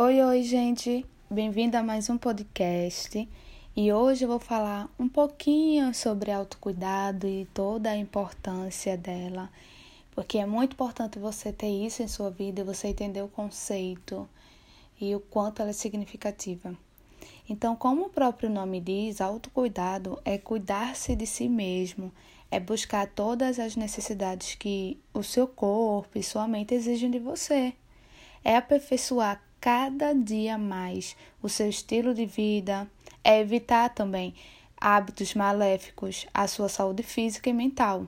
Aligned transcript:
Oi, 0.00 0.22
oi, 0.22 0.44
gente! 0.44 1.04
Bem-vindo 1.28 1.76
a 1.76 1.82
mais 1.82 2.08
um 2.08 2.16
podcast. 2.16 3.28
E 3.74 3.92
hoje 3.92 4.24
eu 4.24 4.28
vou 4.28 4.38
falar 4.38 4.88
um 4.96 5.08
pouquinho 5.08 5.92
sobre 5.92 6.30
autocuidado 6.30 7.26
e 7.26 7.46
toda 7.46 7.90
a 7.90 7.96
importância 7.96 8.96
dela, 8.96 9.50
porque 10.12 10.38
é 10.38 10.46
muito 10.46 10.74
importante 10.74 11.18
você 11.18 11.52
ter 11.52 11.66
isso 11.66 12.00
em 12.00 12.06
sua 12.06 12.30
vida, 12.30 12.62
você 12.62 12.86
entender 12.86 13.22
o 13.22 13.28
conceito 13.28 14.28
e 15.00 15.16
o 15.16 15.18
quanto 15.18 15.62
ela 15.62 15.70
é 15.70 15.74
significativa. 15.74 16.72
Então, 17.50 17.74
como 17.74 18.02
o 18.02 18.10
próprio 18.10 18.48
nome 18.48 18.80
diz, 18.80 19.20
autocuidado 19.20 20.16
é 20.24 20.38
cuidar-se 20.38 21.16
de 21.16 21.26
si 21.26 21.48
mesmo, 21.48 22.12
é 22.52 22.60
buscar 22.60 23.08
todas 23.08 23.58
as 23.58 23.74
necessidades 23.74 24.54
que 24.54 24.96
o 25.12 25.24
seu 25.24 25.48
corpo 25.48 26.16
e 26.16 26.22
sua 26.22 26.46
mente 26.46 26.72
exigem 26.72 27.10
de 27.10 27.18
você. 27.18 27.74
É 28.44 28.56
aperfeiçoar 28.56 29.47
cada 29.60 30.14
dia 30.14 30.56
mais 30.56 31.16
o 31.42 31.48
seu 31.48 31.68
estilo 31.68 32.14
de 32.14 32.26
vida, 32.26 32.88
é 33.24 33.40
evitar 33.40 33.90
também 33.90 34.34
hábitos 34.80 35.34
maléficos 35.34 36.26
à 36.32 36.46
sua 36.46 36.68
saúde 36.68 37.02
física 37.02 37.50
e 37.50 37.52
mental. 37.52 38.06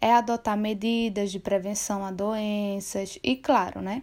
É 0.00 0.12
adotar 0.12 0.56
medidas 0.56 1.30
de 1.30 1.38
prevenção 1.38 2.04
a 2.04 2.10
doenças 2.10 3.18
e, 3.22 3.36
claro, 3.36 3.80
né? 3.80 4.02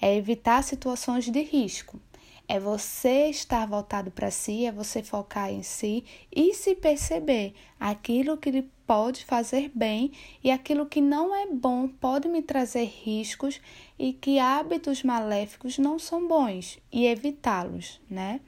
É 0.00 0.14
evitar 0.14 0.62
situações 0.62 1.24
de 1.24 1.42
risco. 1.42 2.00
É 2.48 2.60
você 2.60 3.28
estar 3.28 3.66
voltado 3.66 4.10
para 4.10 4.30
si, 4.30 4.66
é 4.66 4.72
você 4.72 5.02
focar 5.02 5.50
em 5.50 5.62
si 5.62 6.04
e 6.34 6.54
se 6.54 6.74
perceber 6.74 7.54
aquilo 7.78 8.36
que 8.36 8.50
lhe 8.50 8.62
pode 8.86 9.24
fazer 9.24 9.70
bem 9.74 10.12
e 10.42 10.50
aquilo 10.50 10.86
que 10.86 11.00
não 11.00 11.34
é 11.34 11.46
bom 11.46 11.88
pode 11.88 12.28
me 12.28 12.40
trazer 12.40 12.84
riscos 12.84 13.60
e 13.98 14.12
que 14.12 14.38
hábitos 14.38 15.02
maléficos 15.02 15.76
não 15.76 15.98
são 15.98 16.28
bons 16.28 16.78
e 16.92 17.06
evitá-los, 17.06 18.00
né? 18.08 18.40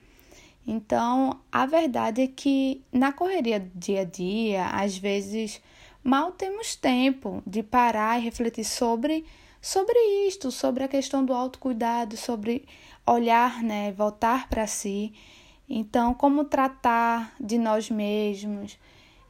Então, 0.67 1.41
a 1.51 1.67
verdade 1.67 2.23
é 2.23 2.27
que 2.27 2.85
na 2.93 3.11
correria 3.11 3.59
do 3.59 3.71
dia 3.75 4.03
a 4.03 4.05
dia, 4.05 4.67
às 4.67 4.97
vezes 4.97 5.61
mal 6.05 6.31
temos 6.31 6.77
tempo 6.77 7.43
de 7.47 7.63
parar 7.63 8.19
e 8.21 8.23
refletir 8.23 8.65
sobre 8.65 9.25
sobre 9.61 9.99
isto, 10.27 10.51
sobre 10.51 10.85
a 10.85 10.89
questão 10.89 11.25
do 11.25 11.33
autocuidado, 11.33 12.17
sobre 12.17 12.67
olhar, 13.07 13.63
né, 13.63 13.93
voltar 13.93 14.49
para 14.49 14.67
si. 14.67 15.13
Então, 15.69 16.15
como 16.15 16.45
tratar 16.45 17.35
de 17.41 17.59
nós 17.59 17.91
mesmos? 17.91 18.79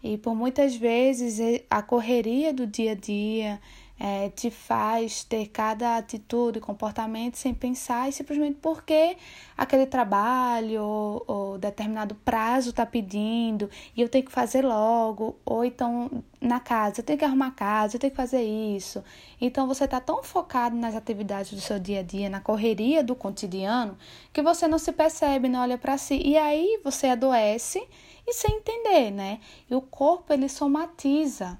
E 0.02 0.16
por 0.16 0.34
muitas 0.34 0.76
vezes 0.76 1.38
a 1.68 1.82
correria 1.82 2.52
do 2.52 2.66
dia 2.66 2.92
a 2.92 2.94
dia 2.94 3.60
é, 3.98 4.28
te 4.30 4.50
faz 4.50 5.24
ter 5.24 5.48
cada 5.48 5.96
atitude, 5.96 6.60
comportamento 6.60 7.36
sem 7.36 7.52
pensar 7.52 8.08
e 8.08 8.12
simplesmente 8.12 8.58
porque 8.62 9.16
aquele 9.56 9.86
trabalho 9.86 10.82
ou, 10.82 11.24
ou 11.26 11.58
determinado 11.58 12.14
prazo 12.14 12.70
está 12.70 12.86
pedindo 12.86 13.68
e 13.96 14.00
eu 14.00 14.08
tenho 14.08 14.24
que 14.24 14.30
fazer 14.30 14.64
logo, 14.64 15.36
ou 15.44 15.64
então 15.64 16.22
na 16.40 16.60
casa, 16.60 17.00
eu 17.00 17.04
tenho 17.04 17.18
que 17.18 17.24
arrumar 17.24 17.48
a 17.48 17.52
casa, 17.52 17.96
eu 17.96 18.00
tenho 18.00 18.12
que 18.12 18.16
fazer 18.16 18.42
isso. 18.42 19.02
Então 19.40 19.66
você 19.66 19.84
está 19.84 20.00
tão 20.00 20.22
focado 20.22 20.76
nas 20.76 20.94
atividades 20.94 21.52
do 21.52 21.60
seu 21.60 21.78
dia 21.78 22.00
a 22.00 22.02
dia, 22.02 22.30
na 22.30 22.40
correria 22.40 23.02
do 23.02 23.16
cotidiano, 23.16 23.98
que 24.32 24.42
você 24.42 24.68
não 24.68 24.78
se 24.78 24.92
percebe, 24.92 25.48
não 25.48 25.60
olha 25.60 25.76
para 25.76 25.98
si. 25.98 26.20
E 26.24 26.36
aí 26.36 26.80
você 26.84 27.08
adoece 27.08 27.82
e 28.26 28.32
sem 28.32 28.56
entender, 28.56 29.10
né? 29.10 29.40
E 29.68 29.74
o 29.74 29.80
corpo 29.80 30.32
ele 30.32 30.48
somatiza 30.48 31.58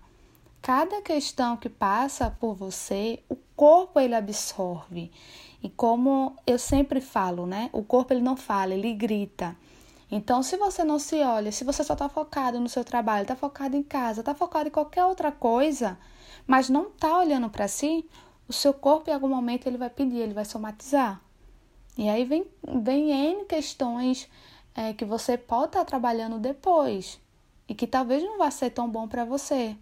cada 0.69 1.01
questão 1.01 1.57
que 1.57 1.71
passa 1.71 2.31
por 2.31 2.55
você, 2.55 3.23
o 3.27 3.35
corpo 3.57 3.99
ele 3.99 4.15
absorve. 4.15 5.11
E 5.63 5.71
como 5.71 6.37
eu 6.47 6.59
sempre 6.59 7.01
falo, 7.01 7.47
né? 7.47 7.71
O 7.73 7.83
corpo 7.83 8.13
ele 8.13 8.21
não 8.21 8.37
fala, 8.37 8.75
ele 8.75 8.93
grita. 8.93 9.57
Então, 10.11 10.43
se 10.43 10.59
você 10.59 10.85
não 10.85 10.99
se 10.99 11.23
olha, 11.23 11.51
se 11.51 11.65
você 11.65 11.83
só 11.83 11.95
está 11.95 12.07
focado 12.07 12.61
no 12.61 12.69
seu 12.69 12.85
trabalho, 12.85 13.23
está 13.23 13.35
focado 13.35 13.79
em 13.79 13.83
casa, 13.83 14.21
está 14.21 14.35
focado 14.35 14.69
em 14.69 14.71
qualquer 14.71 15.07
outra 15.07 15.33
coisa, 15.33 15.99
mas 16.47 16.69
não 16.69 16.89
está 16.89 17.17
olhando 17.17 17.49
para 17.49 17.67
si, 17.67 18.05
o 18.47 18.53
seu 18.53 18.75
corpo 18.75 19.09
em 19.09 19.15
algum 19.15 19.29
momento 19.29 19.67
ele 19.67 19.79
vai 19.79 19.89
pedir, 19.89 20.19
ele 20.19 20.35
vai 20.35 20.45
somatizar. 20.45 21.19
E 21.97 22.11
aí 22.11 22.27
vem, 22.27 22.47
vem 22.83 23.11
N 23.11 23.47
questões 23.47 24.29
é, 24.75 24.93
que 24.93 25.07
você 25.07 25.39
pode 25.39 25.69
estar 25.69 25.79
tá 25.79 25.85
trabalhando 25.87 26.39
depois 26.39 27.19
e 27.67 27.75
que 27.75 27.87
talvez 27.87 28.23
não 28.23 28.37
vá 28.37 28.51
ser 28.51 28.69
tão 28.69 28.87
bom 28.87 29.09
para 29.09 29.25
você 29.25 29.75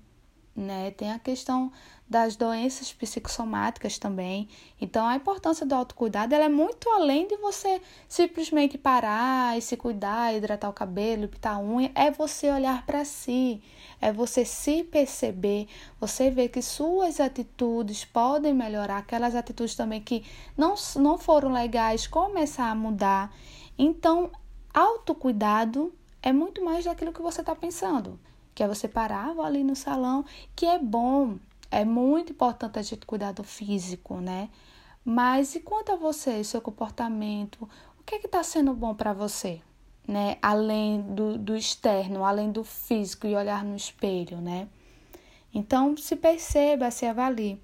né? 0.57 0.91
Tem 0.93 1.13
a 1.13 1.19
questão 1.19 1.71
das 2.09 2.37
doenças 2.37 2.93
psicossomáticas 2.93 3.99
também. 3.99 4.49
Então, 4.81 5.07
a 5.07 5.17
importância 5.17 5.67
do 5.67 5.75
autocuidado 5.75 6.35
ela 6.35 6.45
é 6.45 6.49
muito 6.49 6.89
além 6.91 7.27
de 7.27 7.37
você 7.37 7.81
simplesmente 8.09 8.79
parar 8.79 9.59
e 9.59 9.61
se 9.61 9.77
cuidar, 9.77 10.35
hidratar 10.35 10.71
o 10.71 10.73
cabelo, 10.73 11.29
pintar 11.29 11.57
a 11.57 11.59
unha. 11.59 11.91
É 11.95 12.11
você 12.11 12.51
olhar 12.51 12.87
para 12.87 13.05
si, 13.05 13.61
é 14.01 14.13
você 14.13 14.45
se 14.45 14.85
perceber, 14.85 15.69
você 16.01 16.31
ver 16.31 16.49
que 16.49 16.63
suas 16.63 17.21
atitudes 17.21 18.05
podem 18.05 18.55
melhorar, 18.55 18.99
aquelas 18.99 19.35
atitudes 19.35 19.75
também 19.75 20.01
que 20.01 20.25
não, 20.57 20.75
não 20.97 21.19
foram 21.19 21.53
legais, 21.53 22.07
começar 22.07 22.71
a 22.71 22.75
mudar. 22.75 23.35
Então, 23.77 24.31
autocuidado 24.73 25.93
é 26.23 26.33
muito 26.33 26.65
mais 26.65 26.85
daquilo 26.85 27.13
que 27.13 27.21
você 27.21 27.41
está 27.41 27.55
pensando 27.55 28.19
que 28.57 28.63
é 28.63 28.67
você 28.67 28.89
parar, 28.89 29.39
ali 29.39 29.63
no 29.63 29.77
salão, 29.77 30.25
que 30.57 30.65
é 30.65 30.79
bom, 30.79 31.37
é 31.71 31.85
muito 31.85 32.33
importante 32.33 32.79
a 32.79 32.83
gente 32.83 33.05
cuidar 33.05 33.33
do 33.33 33.45
físico, 33.45 34.17
né? 34.17 34.49
Mas 35.05 35.55
e 35.55 35.61
quanto 35.61 35.93
a 35.93 35.97
você, 35.97 36.43
seu 36.43 36.63
comportamento, 36.63 37.69
o 38.01 38.03
que 38.03 38.15
é 38.15 38.19
que 38.19 38.25
está 38.25 38.43
sendo 38.43 38.73
bom 38.73 38.95
para 38.95 39.13
você, 39.13 39.61
né? 40.09 40.39
Além 40.41 41.03
do, 41.03 41.37
do 41.37 41.55
externo, 41.55 42.25
além 42.25 42.51
do 42.51 42.65
físico 42.65 43.27
e 43.27 43.37
olhar 43.37 43.63
no 43.63 43.77
espelho, 43.77 44.39
né? 44.39 44.69
Então, 45.53 45.95
se 45.95 46.17
perceba, 46.17 46.91
se 46.91 47.05
avalie. 47.05 47.61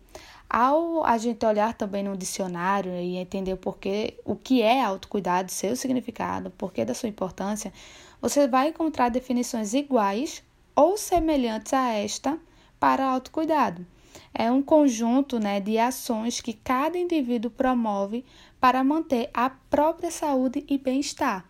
Ao 0.48 1.06
a 1.06 1.16
gente 1.16 1.46
olhar 1.46 1.72
também 1.72 2.04
no 2.04 2.18
dicionário 2.18 2.92
e 2.92 3.16
entender 3.16 3.54
o 3.54 3.56
porquê, 3.56 4.18
o 4.26 4.36
que 4.36 4.60
é 4.60 4.84
autocuidado, 4.84 5.50
seu 5.50 5.74
significado, 5.74 6.48
o 6.48 6.52
porquê 6.52 6.84
da 6.84 6.92
sua 6.92 7.08
importância, 7.08 7.72
você 8.20 8.46
vai 8.46 8.68
encontrar 8.68 9.08
definições 9.08 9.72
iguais 9.72 10.42
ou 10.74 10.96
semelhantes 10.96 11.72
a 11.72 11.92
esta 11.92 12.38
para 12.78 13.06
autocuidado. 13.06 13.86
É 14.34 14.50
um 14.50 14.62
conjunto 14.62 15.38
né, 15.38 15.60
de 15.60 15.78
ações 15.78 16.40
que 16.40 16.52
cada 16.52 16.98
indivíduo 16.98 17.50
promove 17.50 18.24
para 18.60 18.82
manter 18.82 19.30
a 19.32 19.50
própria 19.50 20.10
saúde 20.10 20.64
e 20.68 20.78
bem-estar. 20.78 21.44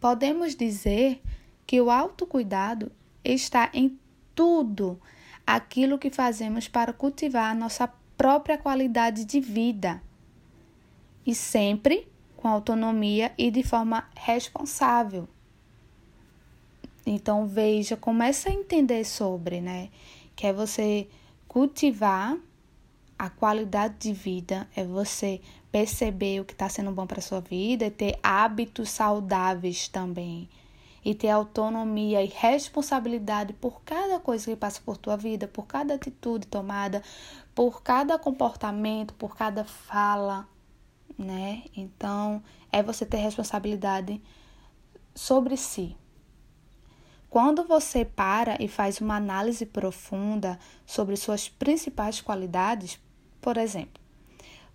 Podemos 0.00 0.54
dizer 0.54 1.20
que 1.66 1.80
o 1.80 1.90
autocuidado 1.90 2.92
está 3.24 3.70
em 3.72 3.98
tudo 4.34 5.00
aquilo 5.46 5.98
que 5.98 6.10
fazemos 6.10 6.68
para 6.68 6.92
cultivar 6.92 7.50
a 7.50 7.54
nossa 7.54 7.88
própria 8.16 8.56
qualidade 8.56 9.24
de 9.24 9.40
vida 9.40 10.02
e 11.26 11.34
sempre 11.34 12.08
com 12.36 12.48
autonomia 12.48 13.32
e 13.38 13.50
de 13.50 13.62
forma 13.62 14.08
responsável. 14.16 15.28
Então 17.04 17.46
veja, 17.46 17.96
comece 17.96 18.48
a 18.48 18.52
entender 18.52 19.04
sobre, 19.04 19.60
né? 19.60 19.88
Que 20.36 20.46
é 20.46 20.52
você 20.52 21.08
cultivar 21.48 22.38
a 23.18 23.30
qualidade 23.30 23.94
de 23.98 24.12
vida, 24.12 24.68
é 24.74 24.84
você 24.84 25.40
perceber 25.70 26.40
o 26.40 26.44
que 26.44 26.52
está 26.52 26.68
sendo 26.68 26.90
bom 26.90 27.06
para 27.06 27.20
sua 27.20 27.40
vida 27.40 27.86
e 27.86 27.90
ter 27.90 28.18
hábitos 28.22 28.90
saudáveis 28.90 29.88
também. 29.88 30.48
E 31.04 31.14
ter 31.14 31.30
autonomia 31.30 32.22
e 32.22 32.26
responsabilidade 32.26 33.52
por 33.54 33.82
cada 33.82 34.20
coisa 34.20 34.44
que 34.44 34.56
passa 34.56 34.80
por 34.84 34.96
tua 34.96 35.16
vida, 35.16 35.48
por 35.48 35.66
cada 35.66 35.94
atitude 35.94 36.46
tomada, 36.46 37.02
por 37.54 37.82
cada 37.82 38.16
comportamento, 38.18 39.12
por 39.14 39.36
cada 39.36 39.64
fala, 39.64 40.46
né? 41.18 41.64
Então, 41.76 42.40
é 42.70 42.82
você 42.82 43.04
ter 43.04 43.16
responsabilidade 43.16 44.22
sobre 45.12 45.56
si. 45.56 45.96
Quando 47.32 47.64
você 47.64 48.04
para 48.04 48.62
e 48.62 48.68
faz 48.68 49.00
uma 49.00 49.16
análise 49.16 49.64
profunda 49.64 50.58
sobre 50.84 51.16
suas 51.16 51.48
principais 51.48 52.20
qualidades, 52.20 53.00
por 53.40 53.56
exemplo, 53.56 54.02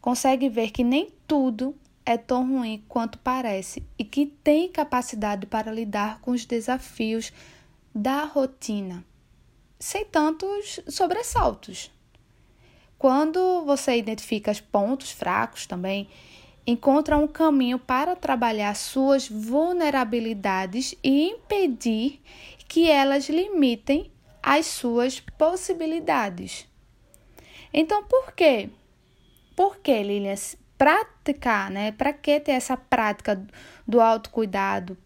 consegue 0.01 0.49
ver 0.49 0.71
que 0.71 0.83
nem 0.83 1.13
tudo 1.27 1.75
é 2.03 2.17
tão 2.17 2.49
ruim 2.49 2.83
quanto 2.87 3.19
parece 3.19 3.83
e 3.95 4.03
que 4.03 4.25
tem 4.25 4.71
capacidade 4.71 5.45
para 5.45 5.71
lidar 5.71 6.19
com 6.19 6.31
os 6.31 6.45
desafios 6.45 7.31
da 7.93 8.23
rotina, 8.23 9.05
sem 9.79 10.03
tantos 10.03 10.79
sobressaltos. 10.87 11.91
Quando 12.97 13.65
você 13.65 13.95
identifica 13.97 14.49
os 14.49 14.59
pontos 14.59 15.11
fracos 15.11 15.67
também, 15.67 16.09
encontra 16.67 17.17
um 17.17 17.27
caminho 17.27 17.79
para 17.79 18.13
trabalhar 18.13 18.75
suas 18.75 19.29
vulnerabilidades 19.29 20.93
e 21.01 21.29
impedir 21.29 22.21
que 22.67 22.91
elas 22.91 23.29
limitem 23.29 24.11
as 24.43 24.65
suas 24.65 25.21
possibilidades. 25.21 26.67
Então, 27.73 28.03
por 28.03 28.33
quê? 28.33 28.69
Por 29.55 29.77
que, 29.77 30.03
Lilian, 30.03 30.35
praticar, 30.77 31.71
né? 31.71 31.91
Para 31.93 32.11
que 32.11 32.39
ter 32.41 32.51
essa 32.51 32.75
prática 32.75 33.41
do 33.87 34.01
autocuidado? 34.01 34.97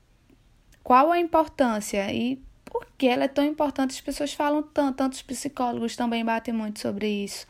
Qual 0.83 1.11
a 1.11 1.19
importância 1.19 2.11
e 2.11 2.41
por 2.65 2.87
que 2.97 3.07
ela 3.07 3.25
é 3.25 3.27
tão 3.27 3.45
importante? 3.45 3.91
As 3.91 4.01
pessoas 4.01 4.33
falam 4.33 4.63
tanto, 4.63 4.97
tantos 4.97 5.21
psicólogos 5.21 5.95
também 5.95 6.25
batem 6.25 6.53
muito 6.53 6.79
sobre 6.79 7.07
isso. 7.07 7.45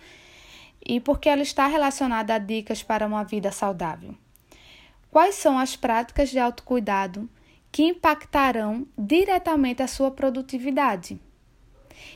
E 0.86 1.00
porque 1.00 1.30
ela 1.30 1.42
está 1.42 1.68
relacionada 1.68 2.33
a 2.33 2.38
dicas 2.38 2.81
para 2.81 3.06
uma 3.06 3.24
vida 3.24 3.51
saudável. 3.51 4.16
Quais 5.10 5.36
são 5.36 5.60
as 5.60 5.75
práticas 5.75 6.30
de 6.30 6.39
autocuidado 6.39 7.30
que 7.72 7.83
impactarão 7.83 8.88
diretamente 8.98 9.83
a 9.83 9.88
sua 9.88 10.12
produtividade? 10.12 11.19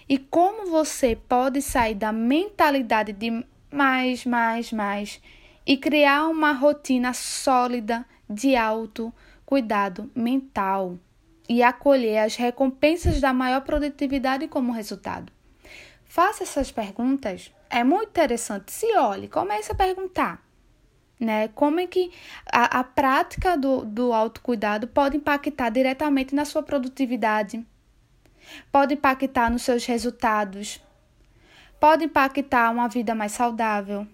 E 0.08 0.18
como 0.18 0.70
você 0.70 1.16
pode 1.16 1.62
sair 1.62 1.96
da 1.96 2.12
mentalidade 2.12 3.14
de 3.14 3.46
mais, 3.72 4.26
mais, 4.26 4.72
mais 4.72 5.22
e 5.66 5.78
criar 5.78 6.28
uma 6.28 6.52
rotina 6.52 7.14
sólida 7.14 8.06
de 8.30 8.56
autocuidado 8.56 10.10
mental 10.16 10.98
e 11.48 11.62
acolher 11.62 12.20
as 12.20 12.36
recompensas 12.36 13.20
da 13.20 13.34
maior 13.34 13.62
produtividade 13.62 14.48
como 14.48 14.72
resultado? 14.72 15.32
Faça 16.16 16.44
essas 16.44 16.72
perguntas. 16.72 17.52
É 17.70 17.84
muito 17.84 18.08
interessante. 18.08 18.72
Se 18.72 18.86
olhe, 18.96 19.28
comece 19.28 19.74
a 19.74 19.76
perguntar. 19.76 20.42
Né? 21.20 21.50
Como 21.50 21.78
é 21.82 21.88
que 21.88 22.10
a, 22.50 22.80
a 22.80 22.84
prática 22.86 23.58
do, 23.58 23.84
do 23.84 24.14
autocuidado 24.14 24.88
pode 24.88 25.18
impactar 25.18 25.70
diretamente 25.72 26.34
na 26.34 26.46
sua 26.46 26.64
produtividade, 26.64 27.68
pode 28.72 28.94
impactar 28.94 29.52
nos 29.52 29.64
seus 29.64 29.86
resultados, 29.86 30.82
pode 31.82 32.06
impactar 32.06 32.72
uma 32.72 32.88
vida 32.88 33.14
mais 33.14 33.34
saudável. 33.34 34.08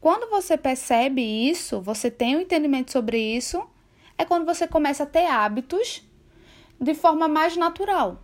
Quando 0.00 0.30
você 0.30 0.56
percebe 0.56 1.20
isso, 1.20 1.82
você 1.82 2.10
tem 2.10 2.34
um 2.34 2.40
entendimento 2.40 2.90
sobre 2.92 3.18
isso, 3.18 3.62
é 4.16 4.24
quando 4.24 4.46
você 4.46 4.66
começa 4.66 5.02
a 5.02 5.06
ter 5.06 5.26
hábitos 5.26 6.02
de 6.80 6.94
forma 6.94 7.28
mais 7.28 7.58
natural. 7.58 8.22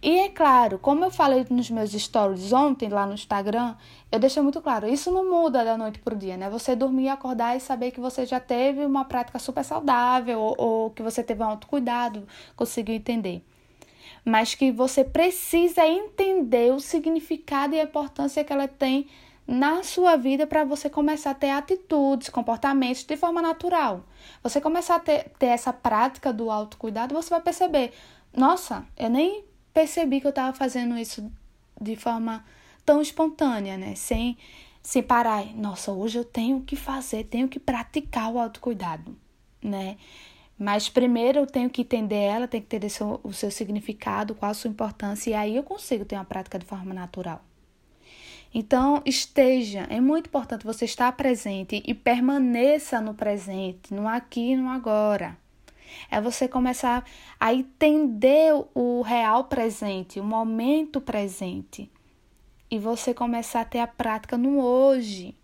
E 0.00 0.20
é 0.20 0.28
claro, 0.28 0.78
como 0.78 1.04
eu 1.04 1.10
falei 1.10 1.44
nos 1.50 1.68
meus 1.70 1.90
stories 1.90 2.52
ontem 2.52 2.88
lá 2.88 3.04
no 3.04 3.14
Instagram, 3.14 3.74
eu 4.12 4.20
deixei 4.20 4.40
muito 4.40 4.60
claro, 4.60 4.88
isso 4.88 5.10
não 5.10 5.28
muda 5.28 5.64
da 5.64 5.76
noite 5.76 5.98
para 5.98 6.14
o 6.14 6.16
dia, 6.16 6.36
né? 6.36 6.48
Você 6.50 6.76
dormir, 6.76 7.08
acordar 7.08 7.56
e 7.56 7.60
saber 7.60 7.90
que 7.90 7.98
você 7.98 8.24
já 8.24 8.38
teve 8.38 8.86
uma 8.86 9.04
prática 9.04 9.40
super 9.40 9.64
saudável 9.64 10.38
ou, 10.40 10.54
ou 10.56 10.90
que 10.90 11.02
você 11.02 11.22
teve 11.22 11.42
um 11.42 11.46
autocuidado, 11.46 12.26
conseguiu 12.54 12.94
entender 12.94 13.42
mas 14.24 14.54
que 14.54 14.70
você 14.70 15.04
precisa 15.04 15.86
entender 15.86 16.72
o 16.72 16.80
significado 16.80 17.74
e 17.74 17.80
a 17.80 17.84
importância 17.84 18.44
que 18.44 18.52
ela 18.52 18.68
tem 18.68 19.06
na 19.46 19.82
sua 19.82 20.16
vida 20.16 20.46
para 20.46 20.64
você 20.64 20.90
começar 20.90 21.30
a 21.30 21.34
ter 21.34 21.50
atitudes, 21.50 22.28
comportamentos 22.28 23.04
de 23.04 23.16
forma 23.16 23.40
natural. 23.40 24.04
Você 24.42 24.60
começar 24.60 24.96
a 24.96 25.00
ter, 25.00 25.30
ter 25.38 25.46
essa 25.46 25.72
prática 25.72 26.32
do 26.32 26.50
autocuidado, 26.50 27.14
você 27.14 27.30
vai 27.30 27.40
perceber: 27.40 27.92
nossa, 28.36 28.84
eu 28.96 29.08
nem 29.08 29.47
percebi 29.78 30.20
que 30.20 30.26
eu 30.26 30.30
estava 30.30 30.52
fazendo 30.52 30.98
isso 30.98 31.30
de 31.80 31.94
forma 31.94 32.44
tão 32.84 33.00
espontânea, 33.00 33.78
né? 33.78 33.94
Sem, 33.94 34.36
sem 34.82 35.00
parar. 35.00 35.54
Nossa, 35.54 35.92
hoje 35.92 36.18
eu 36.18 36.24
tenho 36.24 36.62
que 36.62 36.74
fazer, 36.74 37.22
tenho 37.24 37.46
que 37.46 37.60
praticar 37.60 38.32
o 38.32 38.40
autocuidado, 38.40 39.16
né? 39.62 39.96
Mas 40.58 40.88
primeiro 40.88 41.38
eu 41.38 41.46
tenho 41.46 41.70
que 41.70 41.82
entender 41.82 42.16
ela, 42.16 42.48
tenho 42.48 42.64
que 42.64 42.74
entender 42.74 42.88
seu, 42.88 43.20
o 43.22 43.32
seu 43.32 43.52
significado, 43.52 44.34
qual 44.34 44.50
a 44.50 44.54
sua 44.54 44.68
importância, 44.68 45.30
e 45.30 45.34
aí 45.34 45.54
eu 45.54 45.62
consigo 45.62 46.04
ter 46.04 46.16
uma 46.16 46.24
prática 46.24 46.58
de 46.58 46.66
forma 46.66 46.92
natural. 46.92 47.40
Então, 48.52 49.00
esteja, 49.06 49.86
é 49.88 50.00
muito 50.00 50.26
importante 50.26 50.64
você 50.64 50.86
estar 50.86 51.12
presente 51.12 51.80
e 51.86 51.94
permaneça 51.94 53.00
no 53.00 53.14
presente, 53.14 53.94
no 53.94 54.08
aqui 54.08 54.50
e 54.52 54.56
no 54.56 54.68
agora. 54.70 55.36
É 56.10 56.20
você 56.20 56.48
começar 56.48 57.04
a 57.38 57.52
entender 57.52 58.52
o 58.74 59.02
real 59.02 59.44
presente, 59.44 60.20
o 60.20 60.24
momento 60.24 61.00
presente. 61.00 61.90
E 62.70 62.78
você 62.78 63.14
começar 63.14 63.62
a 63.62 63.64
ter 63.64 63.78
a 63.78 63.86
prática 63.86 64.36
no 64.36 64.60
hoje. 64.60 65.34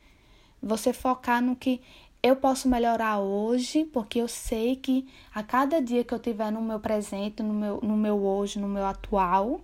Você 0.63 0.93
focar 0.93 1.43
no 1.43 1.57
que 1.57 1.81
eu 2.23 2.37
posso 2.37 2.69
melhorar 2.69 3.19
hoje, 3.19 3.85
porque 3.85 4.19
eu 4.19 4.29
sei 4.29 4.77
que 4.77 5.07
a 5.35 5.43
cada 5.43 5.81
dia 5.81 6.03
que 6.03 6.15
eu 6.15 6.19
tiver 6.19 6.51
no 6.51 6.63
meu 6.63 6.81
presente, 6.81 7.43
no 7.43 7.53
meu, 7.53 7.81
no 7.83 7.97
meu 7.97 8.25
hoje, 8.25 8.59
no 8.59 8.67
meu 8.67 8.87
atual, 8.87 9.61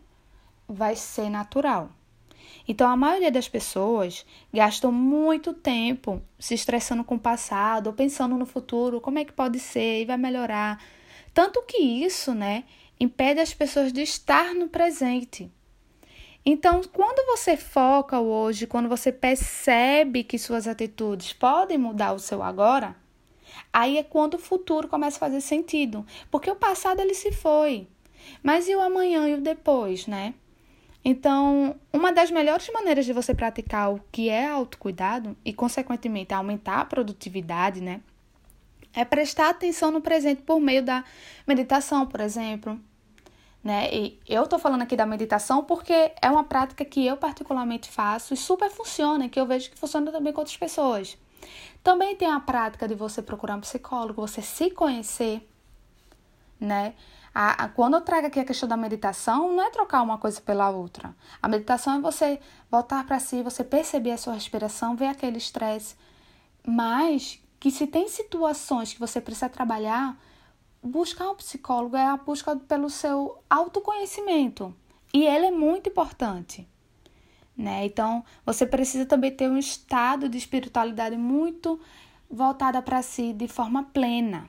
vai 0.69 0.95
ser 0.95 1.31
natural. 1.31 1.91
Então, 2.67 2.89
a 2.89 2.97
maioria 2.97 3.31
das 3.31 3.49
pessoas 3.49 4.25
gastam 4.53 4.93
muito 4.93 5.53
tempo 5.53 6.23
se 6.39 6.55
estressando 6.55 7.05
com 7.05 7.17
o 7.17 7.21
passado, 7.21 7.89
ou 7.89 7.93
pensando 7.93 8.37
no 8.37 8.47
futuro, 8.47 9.01
como 9.01 9.19
é 9.19 9.25
que 9.25 9.33
pode 9.33 9.59
ser 9.59 10.03
e 10.03 10.05
vai 10.05 10.17
melhorar. 10.17 10.83
Tanto 11.35 11.63
que 11.63 11.79
isso, 11.79 12.35
né, 12.35 12.65
impede 12.99 13.41
as 13.41 13.55
pessoas 13.55 13.93
de 13.93 14.03
estar 14.03 14.55
no 14.55 14.69
presente. 14.69 15.51
Então, 16.45 16.81
quando 16.93 17.27
você 17.27 17.57
foca 17.57 18.19
hoje, 18.19 18.67
quando 18.67 18.89
você 18.89 19.13
percebe 19.13 20.25
que 20.25 20.39
suas 20.39 20.67
atitudes 20.67 21.33
podem 21.33 21.77
mudar 21.77 22.13
o 22.13 22.19
seu 22.19 22.43
agora, 22.43 22.97
aí 23.73 23.99
é 23.99 24.03
quando 24.03 24.35
o 24.35 24.39
futuro 24.39 24.89
começa 24.89 25.17
a 25.17 25.21
fazer 25.21 25.41
sentido, 25.41 26.07
porque 26.31 26.51
o 26.51 26.57
passado 26.57 27.01
ele 27.01 27.15
se 27.15 27.31
foi. 27.31 27.87
Mas 28.43 28.69
e 28.69 28.75
o 28.75 28.81
amanhã 28.81 29.29
e 29.29 29.35
o 29.35 29.41
depois, 29.41 30.07
né? 30.07 30.35
Então, 31.05 31.77
uma 31.93 32.13
das 32.13 32.31
melhores 32.31 32.69
maneiras 32.73 33.07
de 33.07 33.13
você 33.13 33.35
praticar 33.35 33.93
o 33.93 34.01
que 34.13 34.29
é 34.29 34.49
autocuidado 34.49 35.37
e, 35.45 35.53
consequentemente, 35.53 36.35
aumentar 36.35 36.81
a 36.81 36.85
produtividade, 36.85 37.81
né? 37.81 38.01
É 38.93 39.05
prestar 39.05 39.51
atenção 39.51 39.91
no 39.91 40.01
presente 40.01 40.43
por 40.43 40.61
meio 40.61 40.83
da 40.83 41.03
meditação, 41.47 42.07
por 42.07 42.21
exemplo, 42.21 42.79
né? 43.63 43.89
E 43.95 44.19
eu 44.27 44.47
tô 44.47 44.59
falando 44.59 44.83
aqui 44.83 44.97
da 44.97 45.07
meditação 45.07 45.65
porque 45.65 46.13
é 46.21 46.31
uma 46.31 46.45
prática 46.45 46.85
que 46.85 47.07
eu 47.07 47.17
particularmente 47.17 47.91
faço 47.91 48.35
e 48.35 48.37
super 48.37 48.71
funciona, 48.71 49.29
que 49.29 49.41
eu 49.41 49.47
vejo 49.47 49.71
que 49.71 49.79
funciona 49.79 50.11
também 50.11 50.33
com 50.33 50.41
outras 50.41 50.57
pessoas. 50.57 51.17
Também 51.83 52.15
tem 52.15 52.31
a 52.31 52.41
prática 52.41 52.87
de 52.87 52.95
você 52.95 53.23
procurar 53.23 53.57
um 53.57 53.61
psicólogo, 53.61 54.27
você 54.27 54.43
se 54.43 54.71
conhecer, 54.71 55.49
né? 56.59 56.95
A, 57.35 57.65
a, 57.65 57.69
quando 57.69 57.95
eu 57.95 58.01
trago 58.01 58.27
aqui 58.27 58.41
a 58.41 58.45
questão 58.45 58.69
da 58.69 58.77
meditação, 58.77 59.53
não 59.53 59.63
é 59.63 59.71
trocar 59.71 60.03
uma 60.03 60.19
coisa 60.19 60.41
pela 60.41 60.71
outra. 60.71 61.15
A 61.41 61.49
meditação 61.49 61.95
é 61.95 62.01
você 62.01 62.41
voltar 62.71 63.07
para 63.07 63.21
si, 63.21 63.43
você 63.43 63.63
perceber 63.63 64.13
a 64.13 64.17
sua 64.17 64.35
respiração, 64.35 64.97
ver 64.97 65.07
aquele 65.07 65.39
estresse. 65.39 65.95
Mas 66.67 67.41
que 67.59 67.71
se 67.71 67.87
tem 67.87 68.09
situações 68.09 68.93
que 68.93 69.01
você 69.01 69.21
precisa 69.21 69.49
trabalhar, 69.49 70.19
buscar 70.83 71.31
um 71.31 71.37
psicólogo 71.37 71.97
é 71.97 72.05
a 72.05 72.17
busca 72.17 72.57
pelo 72.57 72.91
seu 72.91 73.43
autoconhecimento. 73.49 74.75
E 75.13 75.25
ele 75.25 75.47
é 75.47 75.51
muito 75.51 75.89
importante. 75.89 76.67
Né? 77.57 77.85
Então, 77.85 78.25
você 78.45 78.65
precisa 78.65 79.05
também 79.05 79.31
ter 79.31 79.49
um 79.49 79.59
estado 79.59 80.29
de 80.29 80.39
espiritualidade 80.39 81.17
muito 81.17 81.79
voltada 82.31 82.81
para 82.81 83.03
si 83.03 83.33
de 83.33 83.47
forma 83.47 83.83
plena. 83.85 84.49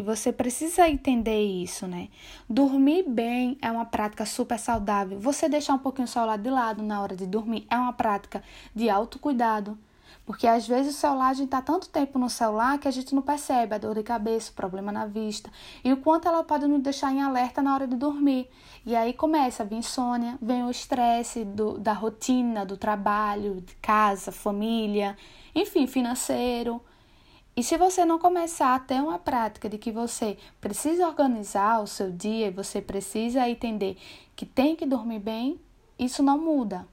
E 0.00 0.02
você 0.02 0.32
precisa 0.32 0.88
entender 0.88 1.44
isso, 1.44 1.86
né? 1.86 2.08
Dormir 2.48 3.02
bem 3.06 3.58
é 3.60 3.70
uma 3.70 3.84
prática 3.84 4.24
super 4.24 4.58
saudável. 4.58 5.20
Você 5.20 5.46
deixar 5.46 5.74
um 5.74 5.78
pouquinho 5.78 6.06
o 6.06 6.08
celular 6.08 6.38
de 6.38 6.48
lado 6.48 6.82
na 6.82 7.02
hora 7.02 7.14
de 7.14 7.26
dormir 7.26 7.66
é 7.68 7.76
uma 7.76 7.92
prática 7.92 8.42
de 8.74 8.88
autocuidado. 8.88 9.76
Porque 10.24 10.46
às 10.46 10.66
vezes 10.66 10.96
o 10.96 10.98
celular, 10.98 11.28
a 11.28 11.34
gente 11.34 11.48
está 11.48 11.60
tanto 11.60 11.90
tempo 11.90 12.18
no 12.18 12.30
celular 12.30 12.78
que 12.78 12.88
a 12.88 12.90
gente 12.90 13.14
não 13.14 13.20
percebe 13.20 13.74
a 13.74 13.78
dor 13.78 13.94
de 13.94 14.02
cabeça, 14.02 14.50
o 14.50 14.54
problema 14.54 14.90
na 14.90 15.04
vista 15.04 15.50
e 15.84 15.92
o 15.92 15.98
quanto 15.98 16.26
ela 16.26 16.42
pode 16.42 16.66
nos 16.66 16.80
deixar 16.80 17.12
em 17.12 17.20
alerta 17.20 17.60
na 17.60 17.74
hora 17.74 17.86
de 17.86 17.94
dormir. 17.94 18.48
E 18.86 18.96
aí 18.96 19.12
começa 19.12 19.64
a 19.64 19.66
vir 19.66 19.76
insônia, 19.76 20.38
vem 20.40 20.64
o 20.64 20.70
estresse 20.70 21.44
da 21.78 21.92
rotina, 21.92 22.64
do 22.64 22.78
trabalho, 22.78 23.60
de 23.60 23.74
casa, 23.74 24.32
família, 24.32 25.14
enfim, 25.54 25.86
financeiro. 25.86 26.80
E 27.56 27.62
se 27.62 27.76
você 27.76 28.04
não 28.04 28.18
começar 28.18 28.74
a 28.74 28.78
ter 28.78 29.02
uma 29.02 29.18
prática 29.18 29.68
de 29.68 29.76
que 29.76 29.90
você 29.90 30.38
precisa 30.60 31.06
organizar 31.06 31.82
o 31.82 31.86
seu 31.86 32.10
dia 32.10 32.46
e 32.46 32.50
você 32.50 32.80
precisa 32.80 33.48
entender 33.48 33.96
que 34.34 34.46
tem 34.46 34.76
que 34.76 34.86
dormir 34.86 35.18
bem, 35.18 35.60
isso 35.98 36.22
não 36.22 36.38
muda 36.38 36.86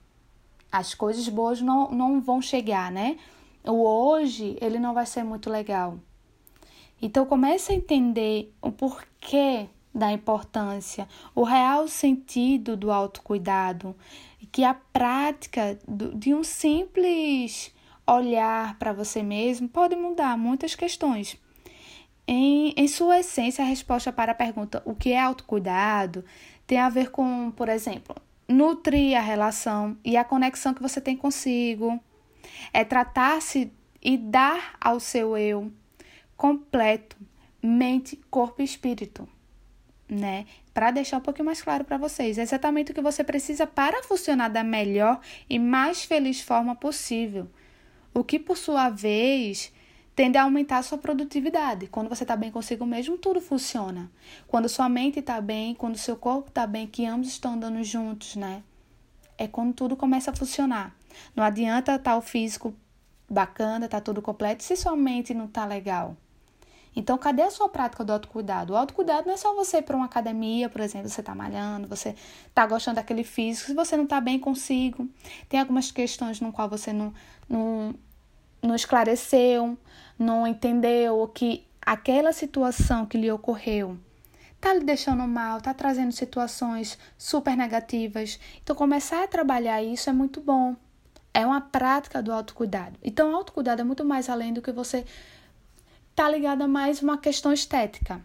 as 0.71 0.93
coisas 0.93 1.27
boas 1.29 1.61
não, 1.61 1.89
não 1.89 2.21
vão 2.21 2.41
chegar, 2.41 2.91
né? 2.91 3.17
O 3.63 3.83
hoje, 3.83 4.57
ele 4.61 4.79
não 4.79 4.93
vai 4.93 5.05
ser 5.05 5.23
muito 5.23 5.49
legal. 5.49 5.97
Então, 7.01 7.25
comece 7.25 7.71
a 7.71 7.75
entender 7.75 8.53
o 8.61 8.71
porquê 8.71 9.67
da 9.93 10.11
importância, 10.11 11.07
o 11.33 11.43
real 11.43 11.87
sentido 11.87 12.77
do 12.77 12.91
autocuidado, 12.91 13.95
que 14.51 14.63
a 14.63 14.73
prática 14.73 15.77
de 15.87 16.33
um 16.33 16.43
simples 16.43 17.73
olhar 18.07 18.77
para 18.79 18.93
você 18.93 19.21
mesmo 19.21 19.67
pode 19.67 19.95
mudar 19.95 20.37
muitas 20.37 20.75
questões. 20.75 21.37
Em, 22.27 22.73
em 22.75 22.87
sua 22.87 23.19
essência, 23.19 23.63
a 23.63 23.67
resposta 23.67 24.11
para 24.11 24.31
a 24.31 24.35
pergunta 24.35 24.81
o 24.85 24.95
que 24.95 25.11
é 25.11 25.19
autocuidado 25.19 26.25
tem 26.65 26.79
a 26.79 26.89
ver 26.89 27.09
com, 27.09 27.51
por 27.51 27.69
exemplo, 27.69 28.15
nutrir 28.47 29.17
a 29.17 29.21
relação 29.21 29.97
e 30.03 30.17
a 30.17 30.23
conexão 30.23 30.73
que 30.73 30.81
você 30.81 30.99
tem 30.99 31.15
consigo. 31.15 31.99
É 32.73 32.83
tratar-se 32.83 33.71
e 34.01 34.17
dar 34.17 34.75
ao 34.79 34.99
seu 34.99 35.37
eu 35.37 35.71
completo 36.35 37.17
mente, 37.61 38.19
corpo 38.29 38.61
e 38.61 38.65
espírito, 38.65 39.27
né? 40.07 40.45
Para 40.73 40.91
deixar 40.91 41.17
um 41.17 41.21
pouquinho 41.21 41.47
mais 41.47 41.61
claro 41.61 41.83
para 41.83 41.97
vocês, 41.97 42.37
é 42.37 42.41
exatamente 42.41 42.91
o 42.91 42.95
que 42.95 43.01
você 43.01 43.23
precisa 43.23 43.65
para 43.65 44.03
funcionar 44.03 44.47
da 44.47 44.63
melhor 44.63 45.19
e 45.49 45.57
mais 45.57 46.03
feliz 46.03 46.39
forma 46.39 46.75
possível. 46.75 47.49
O 48.17 48.23
que 48.23 48.39
por 48.39 48.57
sua 48.57 48.89
vez 48.89 49.71
tende 50.15 50.39
a 50.39 50.41
aumentar 50.41 50.79
a 50.79 50.81
sua 50.81 50.97
produtividade. 50.97 51.85
Quando 51.85 52.09
você 52.09 52.23
está 52.23 52.35
bem 52.35 52.49
consigo 52.49 52.83
mesmo, 52.83 53.15
tudo 53.15 53.39
funciona. 53.39 54.09
Quando 54.47 54.67
sua 54.67 54.89
mente 54.89 55.19
está 55.19 55.39
bem, 55.39 55.75
quando 55.75 55.95
seu 55.99 56.15
corpo 56.15 56.49
está 56.49 56.65
bem, 56.65 56.87
que 56.87 57.05
ambos 57.05 57.27
estão 57.27 57.53
andando 57.53 57.83
juntos, 57.83 58.35
né? 58.35 58.63
É 59.37 59.47
quando 59.47 59.71
tudo 59.75 59.95
começa 59.95 60.31
a 60.31 60.35
funcionar. 60.35 60.95
Não 61.35 61.43
adianta 61.43 61.91
estar 61.93 62.13
tá 62.13 62.17
o 62.17 62.21
físico 62.21 62.73
bacana, 63.29 63.87
tá 63.87 64.01
tudo 64.01 64.19
completo, 64.19 64.63
se 64.63 64.75
sua 64.75 64.95
mente 64.95 65.35
não 65.35 65.47
tá 65.47 65.63
legal. 65.63 66.17
Então, 66.97 67.15
cadê 67.15 67.43
a 67.43 67.51
sua 67.51 67.69
prática 67.69 68.03
do 68.03 68.11
autocuidado? 68.11 68.73
O 68.73 68.75
autocuidado 68.75 69.27
não 69.27 69.35
é 69.35 69.37
só 69.37 69.53
você 69.53 69.77
ir 69.77 69.81
para 69.83 69.95
uma 69.95 70.07
academia, 70.07 70.67
por 70.67 70.81
exemplo, 70.81 71.07
você 71.07 71.21
está 71.21 71.35
malhando, 71.35 71.87
você 71.87 72.15
está 72.47 72.65
gostando 72.65 72.95
daquele 72.95 73.23
físico, 73.23 73.67
se 73.67 73.75
você 73.75 73.95
não 73.95 74.05
está 74.05 74.19
bem 74.19 74.39
consigo. 74.39 75.07
Tem 75.47 75.59
algumas 75.59 75.91
questões 75.91 76.41
no 76.41 76.51
qual 76.51 76.67
você 76.67 76.91
não, 76.91 77.13
não, 77.47 77.93
não 78.61 78.75
esclareceu, 78.75 79.77
não 80.17 80.47
entendeu, 80.47 81.27
que 81.33 81.65
aquela 81.81 82.31
situação 82.31 83.05
que 83.05 83.17
lhe 83.17 83.31
ocorreu 83.31 83.97
tá 84.59 84.73
lhe 84.73 84.83
deixando 84.83 85.27
mal, 85.27 85.61
tá 85.61 85.73
trazendo 85.73 86.11
situações 86.11 86.97
super 87.17 87.55
negativas. 87.55 88.39
Então, 88.63 88.75
começar 88.75 89.23
a 89.23 89.27
trabalhar 89.27 89.83
isso 89.83 90.09
é 90.09 90.13
muito 90.13 90.41
bom. 90.41 90.75
É 91.33 91.45
uma 91.45 91.61
prática 91.61 92.21
do 92.21 92.33
autocuidado. 92.33 92.97
Então, 93.03 93.35
autocuidado 93.35 93.81
é 93.81 93.85
muito 93.85 94.03
mais 94.03 94.29
além 94.29 94.51
do 94.51 94.61
que 94.61 94.71
você 94.71 95.05
está 96.09 96.27
ligada 96.27 96.65
a 96.65 96.67
mais 96.67 97.01
uma 97.01 97.19
questão 97.19 97.53
estética. 97.53 98.19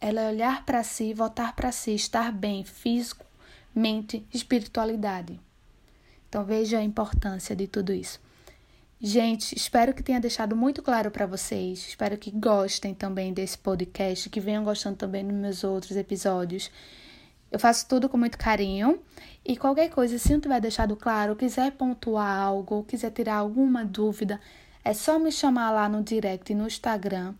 Ela 0.00 0.20
é 0.20 0.28
olhar 0.28 0.64
para 0.64 0.82
si, 0.82 1.12
voltar 1.12 1.54
para 1.54 1.72
si, 1.72 1.94
estar 1.94 2.30
bem, 2.30 2.64
físico, 2.64 3.26
mente, 3.74 4.26
espiritualidade. 4.32 5.40
Então 6.28 6.44
veja 6.44 6.78
a 6.78 6.82
importância 6.82 7.54
de 7.54 7.66
tudo 7.66 7.92
isso. 7.92 8.20
Gente, 9.04 9.56
espero 9.56 9.92
que 9.92 10.00
tenha 10.00 10.20
deixado 10.20 10.54
muito 10.54 10.80
claro 10.80 11.10
para 11.10 11.26
vocês. 11.26 11.88
Espero 11.88 12.16
que 12.16 12.30
gostem 12.30 12.94
também 12.94 13.34
desse 13.34 13.58
podcast, 13.58 14.30
que 14.30 14.38
venham 14.38 14.62
gostando 14.62 14.94
também 14.94 15.26
dos 15.26 15.34
meus 15.34 15.64
outros 15.64 15.96
episódios. 15.96 16.70
Eu 17.50 17.58
faço 17.58 17.88
tudo 17.88 18.08
com 18.08 18.16
muito 18.16 18.38
carinho. 18.38 19.02
E 19.44 19.56
qualquer 19.56 19.90
coisa, 19.90 20.20
se 20.20 20.32
não 20.32 20.38
tiver 20.38 20.60
deixado 20.60 20.94
claro, 20.94 21.34
quiser 21.34 21.72
pontuar 21.72 22.38
algo, 22.38 22.84
quiser 22.84 23.10
tirar 23.10 23.38
alguma 23.38 23.84
dúvida, 23.84 24.40
é 24.84 24.94
só 24.94 25.18
me 25.18 25.32
chamar 25.32 25.72
lá 25.72 25.88
no 25.88 26.00
direct 26.00 26.54
no 26.54 26.68
Instagram. 26.68 27.34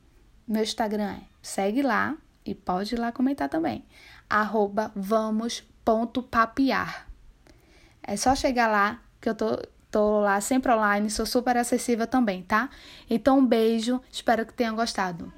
Meu 0.48 0.64
Instagram 0.64 1.12
é 1.12 1.20
segue 1.40 1.80
lá 1.80 2.16
e 2.44 2.56
pode 2.56 2.96
ir 2.96 2.98
lá 2.98 3.12
comentar 3.12 3.48
também. 3.48 3.84
Arroba 4.28 4.90
vamos.papiar. 4.96 7.06
É 8.02 8.16
só 8.16 8.34
chegar 8.34 8.66
lá 8.66 9.00
que 9.20 9.28
eu 9.28 9.34
tô, 9.36 9.56
tô 9.92 10.20
lá 10.20 10.40
sempre 10.40 10.72
online, 10.72 11.10
sou 11.10 11.26
super 11.26 11.56
acessível 11.56 12.06
também, 12.06 12.42
tá? 12.42 12.70
Então 13.08 13.38
um 13.38 13.46
beijo, 13.46 14.00
espero 14.10 14.44
que 14.46 14.54
tenham 14.54 14.74
gostado. 14.74 15.32